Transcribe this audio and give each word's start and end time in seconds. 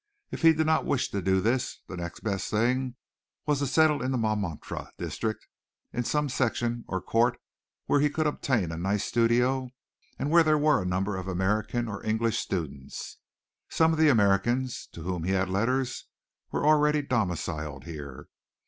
If 0.31 0.41
he 0.41 0.51
did 0.51 0.65
not 0.65 0.83
wish 0.87 1.11
to 1.11 1.21
do 1.21 1.39
this, 1.41 1.81
the 1.87 1.95
next 1.95 2.21
best 2.21 2.49
thing 2.49 2.95
was 3.45 3.59
to 3.59 3.67
settle 3.67 4.01
in 4.01 4.09
the 4.09 4.17
Montmartre 4.17 4.89
district 4.97 5.45
in 5.93 6.03
some 6.03 6.27
section 6.27 6.85
or 6.87 7.03
court 7.03 7.37
where 7.85 7.99
he 7.99 8.09
could 8.09 8.25
obtain 8.25 8.71
a 8.71 8.77
nice 8.77 9.03
studio, 9.05 9.69
and 10.17 10.31
where 10.31 10.41
there 10.41 10.57
were 10.57 10.81
a 10.81 10.87
number 10.87 11.17
of 11.17 11.27
American 11.27 11.87
or 11.87 12.03
English 12.03 12.39
students. 12.39 13.19
Some 13.69 13.93
of 13.93 13.99
the 13.99 14.09
Americans 14.09 14.87
to 14.93 15.03
whom 15.03 15.23
he 15.23 15.33
had 15.33 15.49
letters 15.51 16.05
were 16.51 16.65
already 16.65 17.03
domiciled 17.03 17.83
here. 17.83 18.27